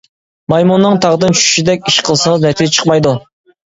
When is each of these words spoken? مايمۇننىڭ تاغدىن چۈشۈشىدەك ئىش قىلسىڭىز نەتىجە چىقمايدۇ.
مايمۇننىڭ 0.53 0.95
تاغدىن 1.03 1.37
چۈشۈشىدەك 1.39 1.85
ئىش 1.91 1.99
قىلسىڭىز 2.09 2.47
نەتىجە 2.49 2.77
چىقمايدۇ. 2.79 3.13